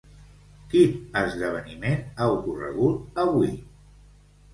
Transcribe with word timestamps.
Quin 0.69 0.95
esdeveniment 1.19 2.01
ha 2.23 2.29
ocorregut 2.37 3.21
avui? 3.25 3.53